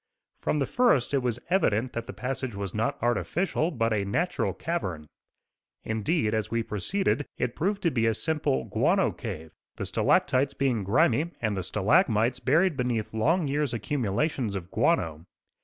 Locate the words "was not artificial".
2.55-3.69